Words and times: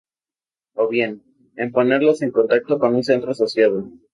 O 0.81 0.87
bien, 0.87 1.11
en 1.57 1.71
ponerlas 1.71 2.23
en 2.23 2.31
contacto 2.31 2.79
con 2.79 2.95
un 2.95 3.03
Centro 3.03 3.33
Asociado. 3.33 3.83